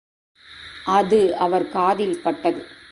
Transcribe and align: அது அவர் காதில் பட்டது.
அது 0.85 1.35
அவர் 1.35 1.69
காதில் 1.69 2.21
பட்டது. 2.21 2.61